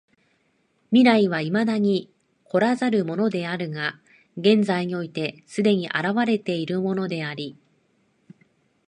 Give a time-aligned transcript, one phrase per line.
[0.89, 2.07] 未来は未だ来
[2.59, 3.99] らざるものであるが
[4.35, 7.55] 現在において既に現れているものであり、